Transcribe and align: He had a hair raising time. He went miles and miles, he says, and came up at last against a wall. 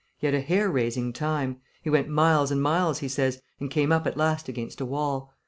He 0.17 0.25
had 0.25 0.33
a 0.33 0.41
hair 0.41 0.67
raising 0.67 1.13
time. 1.13 1.57
He 1.83 1.91
went 1.91 2.09
miles 2.09 2.49
and 2.49 2.59
miles, 2.59 2.97
he 2.97 3.07
says, 3.07 3.39
and 3.59 3.69
came 3.69 3.91
up 3.91 4.07
at 4.07 4.17
last 4.17 4.49
against 4.49 4.81
a 4.81 4.85
wall. 4.87 5.31